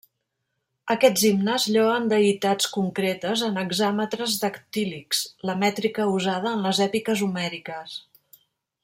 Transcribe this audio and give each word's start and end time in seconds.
Aquests 0.93 1.25
himnes 1.27 1.65
lloen 1.75 2.07
deïtats 2.13 2.69
concretes 2.79 3.43
en 3.49 3.59
hexàmetres 3.65 4.39
dactílics, 4.45 5.21
la 5.51 5.59
mètrica 5.65 6.09
usada 6.17 6.57
en 6.59 6.67
les 6.69 6.83
èpiques 6.91 7.23
homèriques. 7.29 7.97